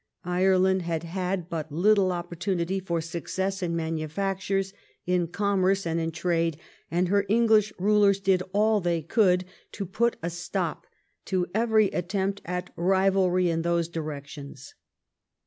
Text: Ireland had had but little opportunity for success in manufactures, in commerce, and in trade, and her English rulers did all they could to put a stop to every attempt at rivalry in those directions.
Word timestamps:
Ireland 0.25 0.81
had 0.81 1.03
had 1.03 1.47
but 1.47 1.71
little 1.71 2.11
opportunity 2.11 2.79
for 2.79 3.01
success 3.01 3.61
in 3.61 3.75
manufactures, 3.75 4.73
in 5.05 5.27
commerce, 5.27 5.85
and 5.85 5.99
in 5.99 6.09
trade, 6.09 6.57
and 6.89 7.09
her 7.09 7.23
English 7.29 7.71
rulers 7.77 8.19
did 8.19 8.41
all 8.51 8.81
they 8.81 9.03
could 9.03 9.45
to 9.73 9.85
put 9.85 10.17
a 10.23 10.31
stop 10.31 10.87
to 11.25 11.45
every 11.53 11.89
attempt 11.91 12.41
at 12.45 12.73
rivalry 12.75 13.51
in 13.51 13.61
those 13.61 13.87
directions. 13.87 14.73